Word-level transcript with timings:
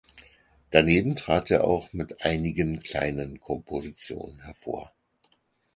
Daneben 0.71 1.15
trat 1.15 1.51
er 1.51 1.63
auch 1.63 1.93
mit 1.93 2.25
einigen 2.25 2.81
kleinen 2.81 3.39
Kompositionen 3.39 4.39
hervor. 4.43 4.91